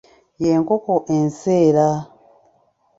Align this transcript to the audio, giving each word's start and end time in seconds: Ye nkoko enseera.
Ye 0.43 0.51
nkoko 0.61 0.93
enseera. 1.17 1.87